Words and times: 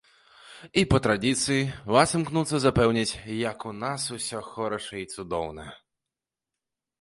І 0.81 0.83
па 0.93 0.99
традыцыі 1.07 1.67
вас 1.95 2.15
імкнуцца 2.19 2.61
запэўніць, 2.63 3.19
як 3.51 3.67
у 3.73 3.75
нас 3.83 4.07
усё 4.17 4.39
хораша 4.49 4.95
і 5.03 5.05
цудоўна. 5.13 5.69